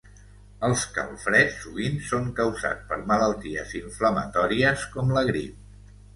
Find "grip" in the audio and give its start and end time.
5.31-5.89